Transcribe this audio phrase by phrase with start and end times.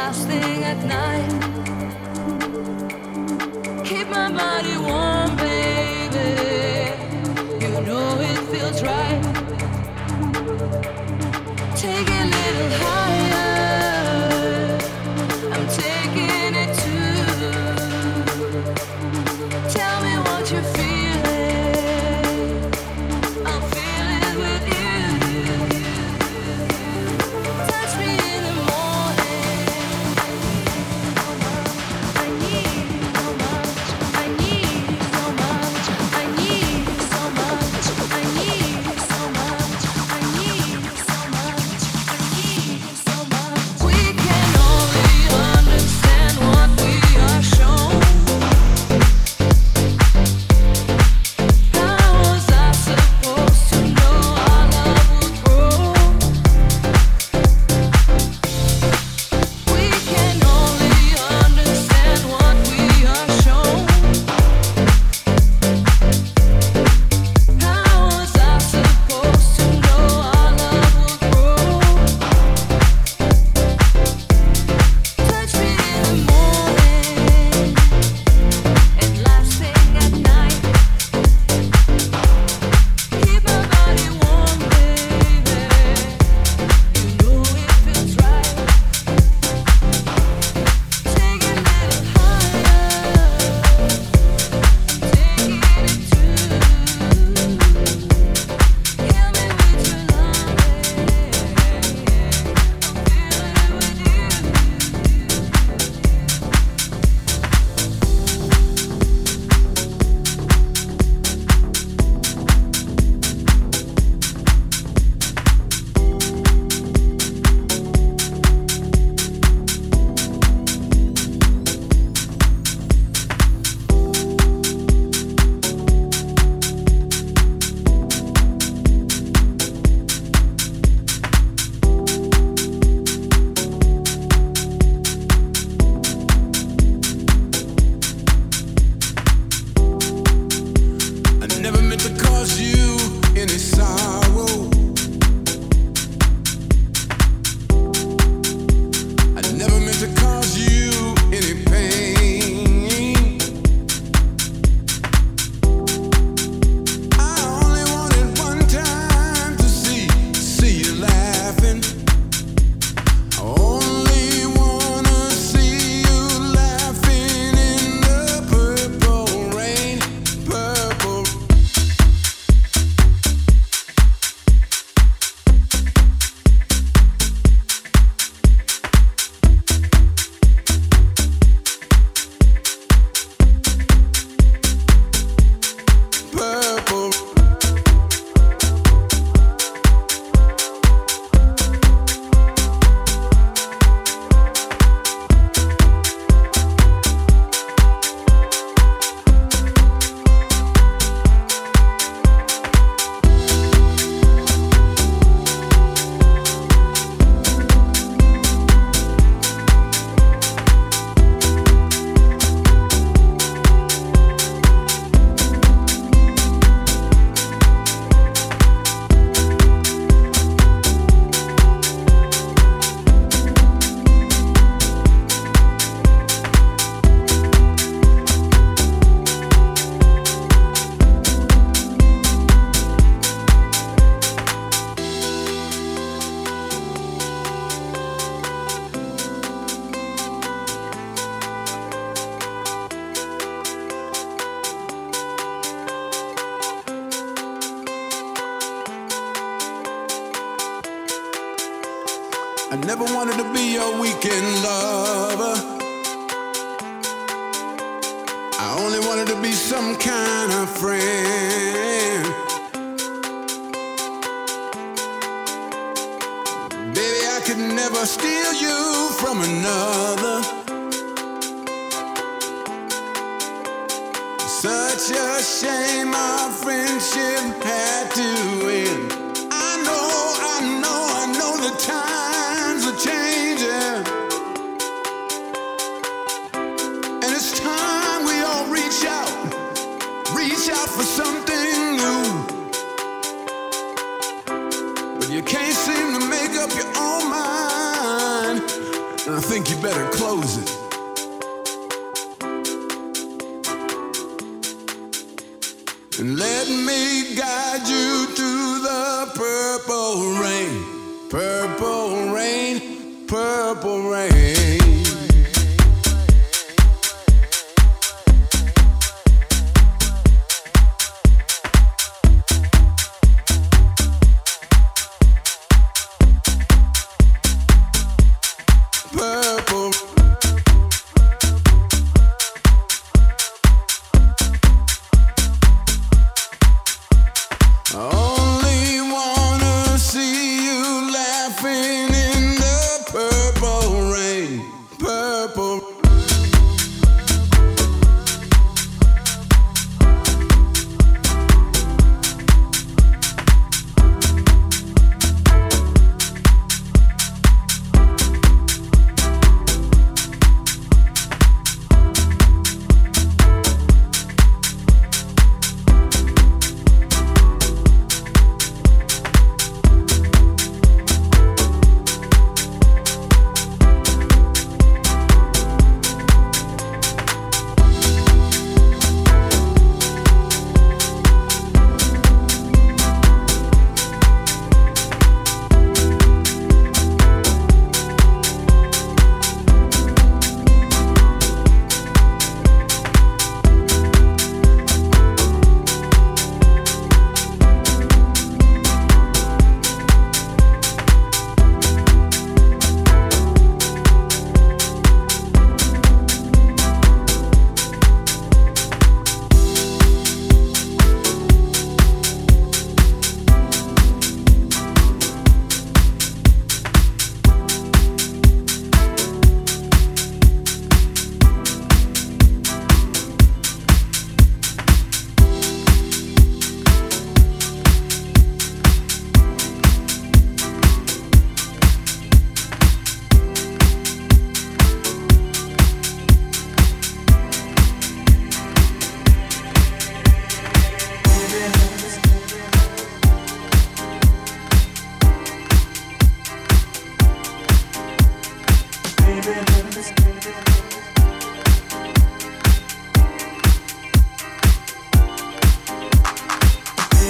[0.00, 1.30] last thing at night.
[3.84, 4.69] Keep my body.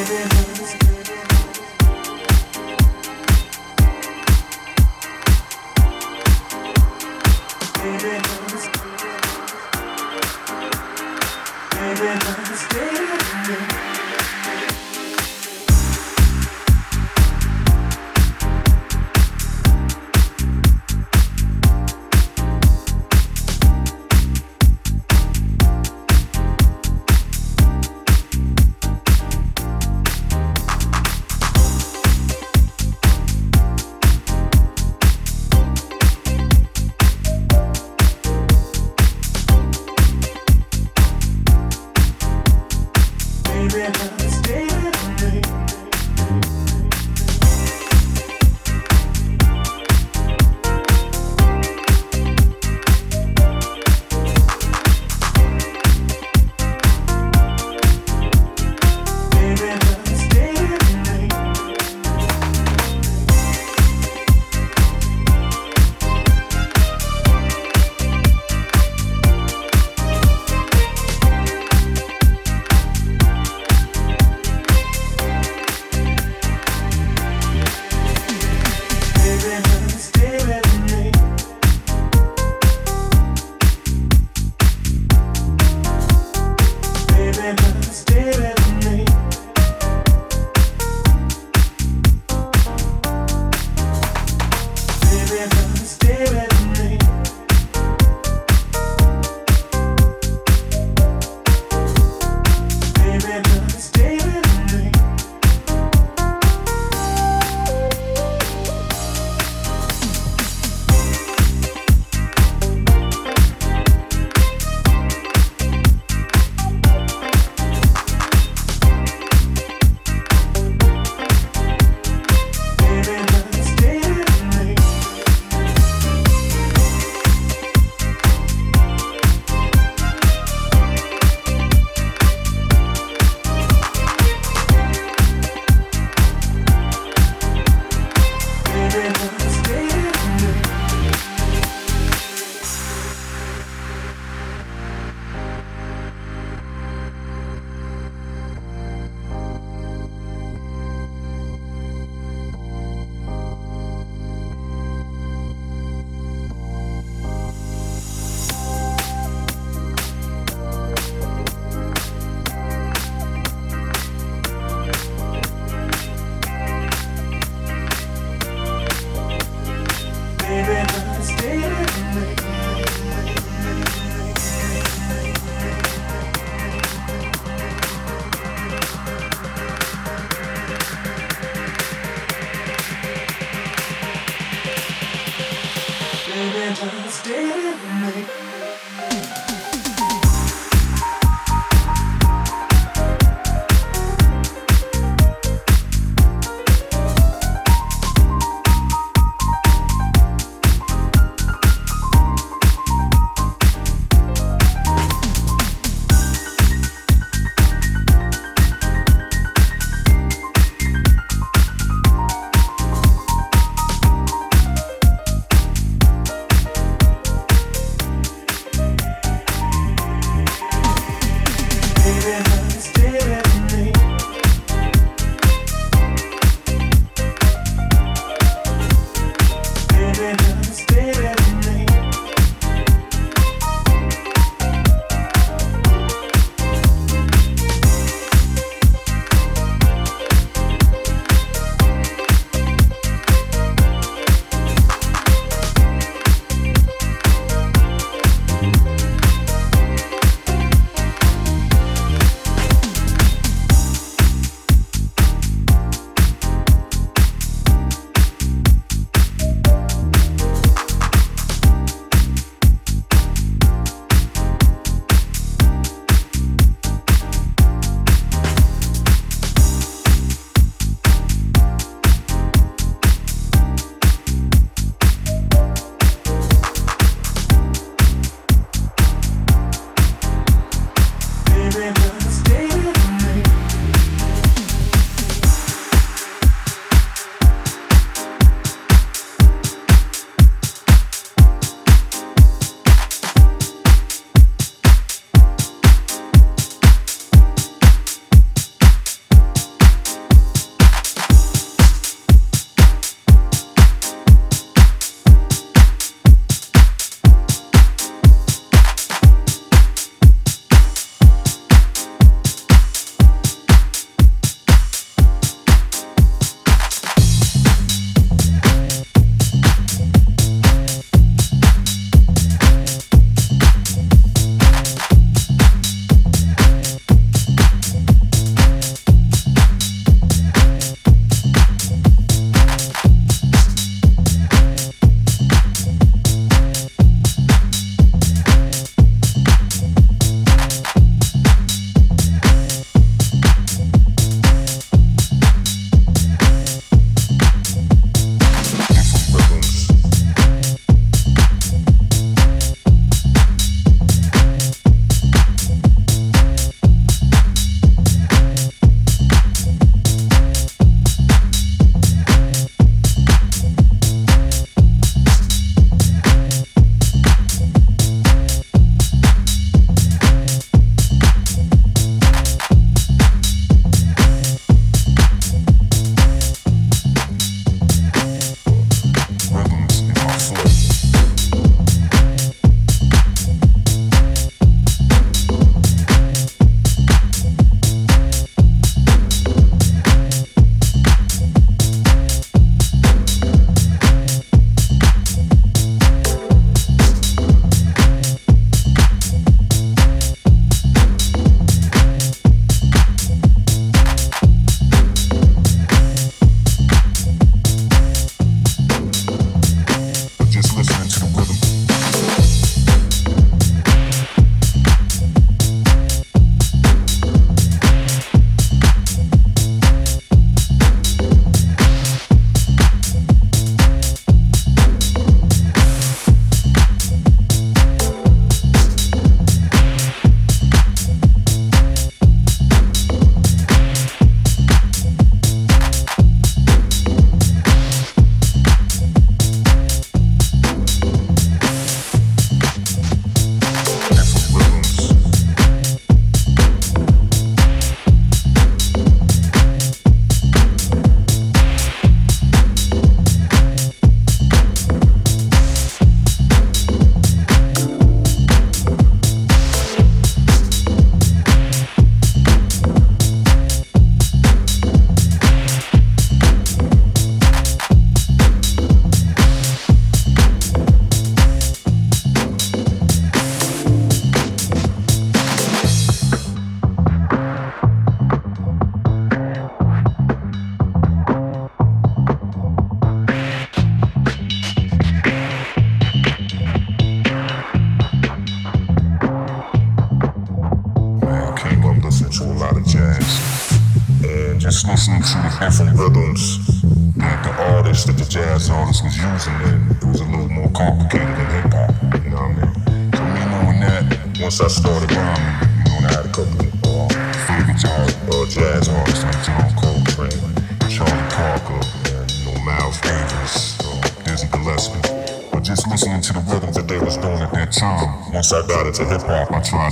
[0.08, 0.49] living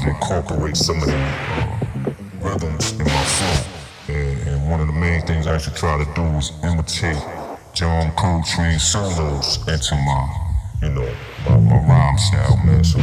[0.08, 4.14] incorporate some of them uh, rhythms in my flow.
[4.14, 7.22] And, and one of the main things I should try to do is imitate
[7.74, 10.48] John Coltrane solos into my,
[10.82, 11.14] you know,
[11.48, 12.82] my, my rhyme style, man.
[12.84, 12.98] So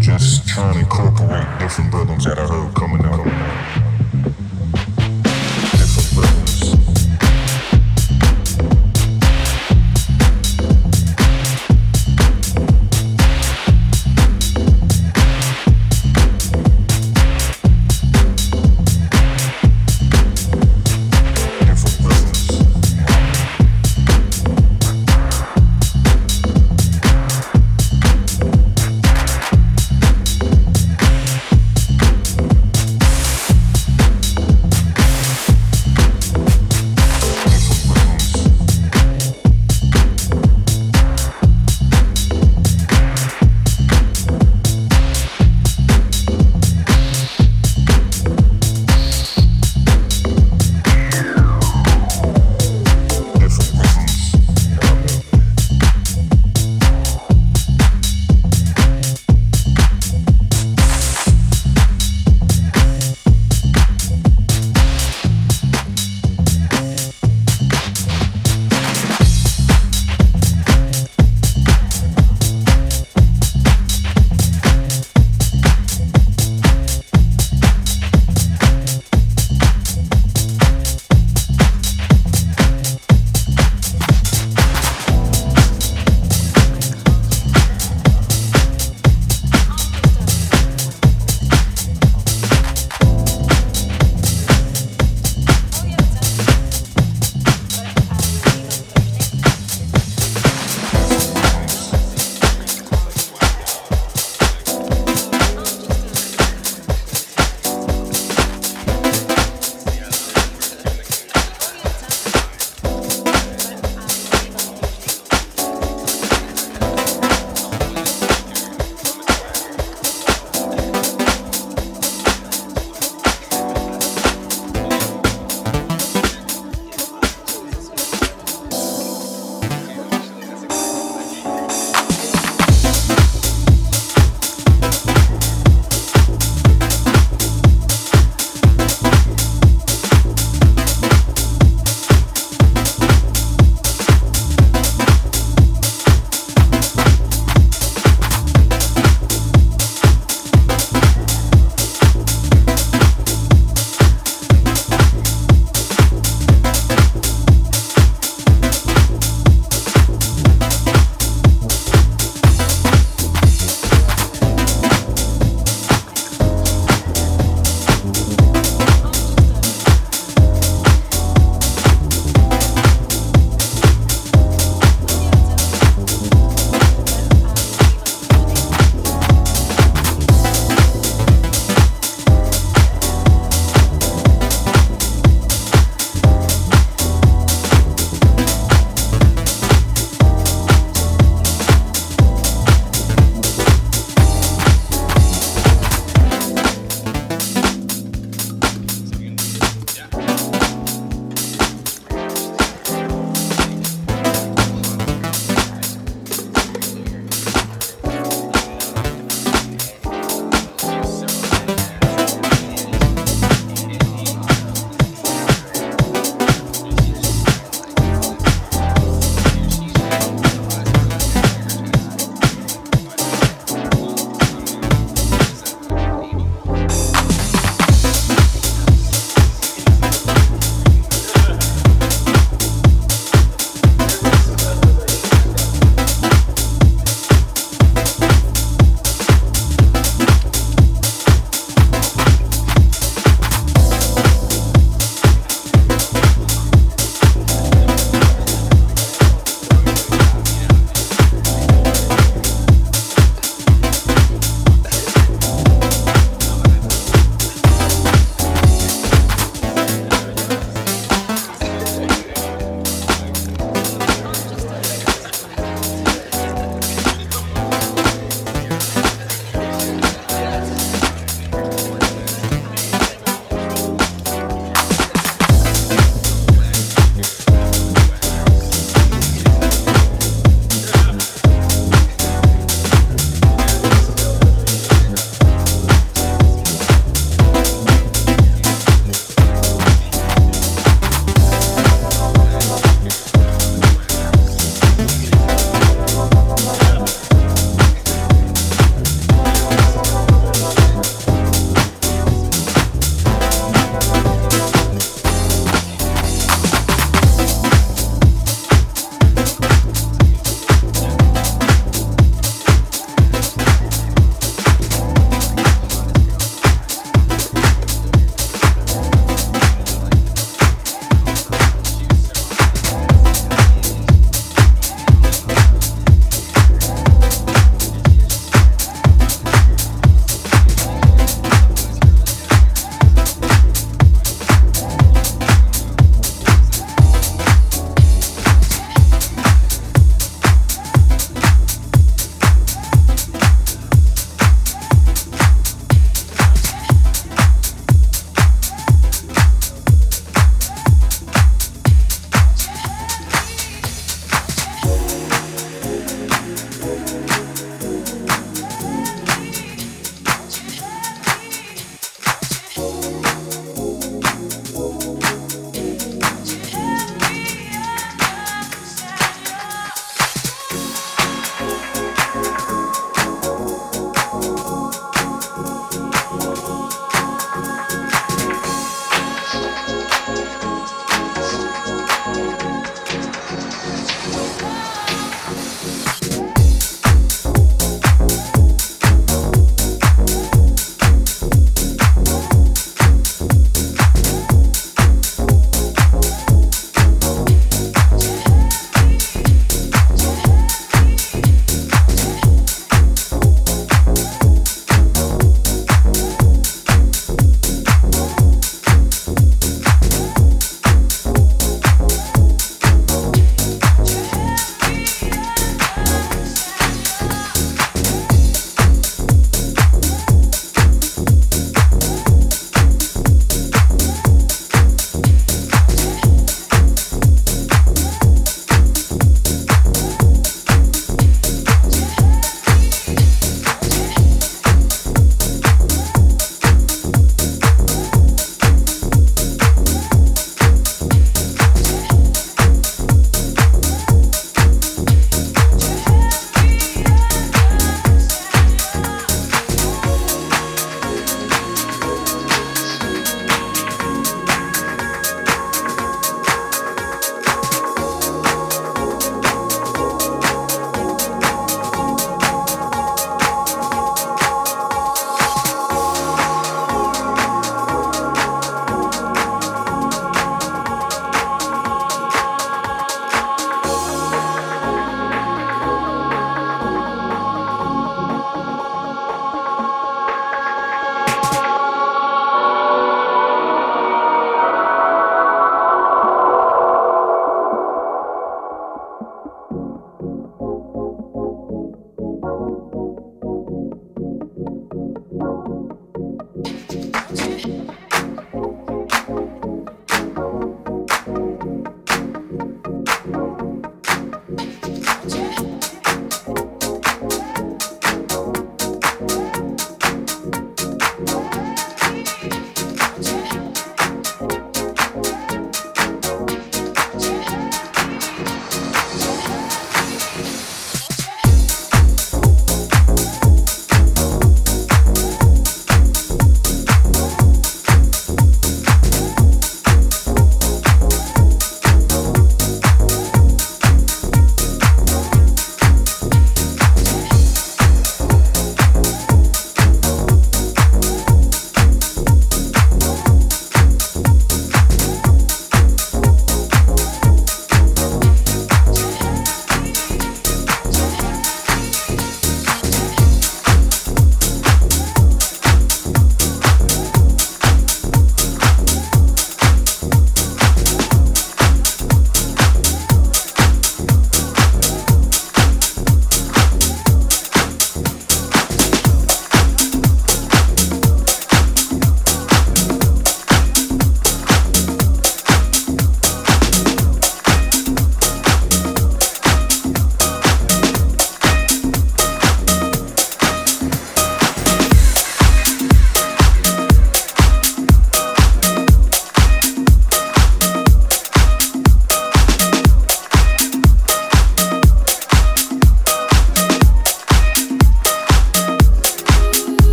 [0.00, 3.18] just trying to incorporate different rhythms that I heard coming out.
[3.18, 3.81] Coming out.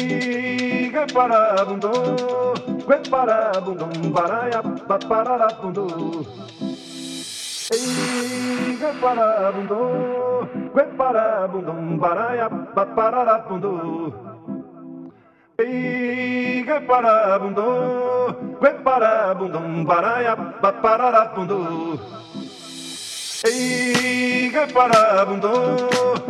[0.00, 1.92] Ei, parabundo,
[2.86, 4.62] que parabundum, baraia,
[5.08, 6.26] pararabundo.
[7.70, 12.48] Ei, que parabundo, que parabundum, baraia,
[12.96, 14.14] pararabundo.
[15.58, 22.00] Ei, que parabundo, que parabundum, baraia, pararabundo.
[23.44, 26.29] Ei, que parabundo.